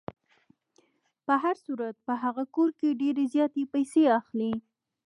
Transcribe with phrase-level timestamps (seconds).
[1.25, 4.51] په هر صورت په هغه کور کې ډېرې زیاتې پیسې اخلي.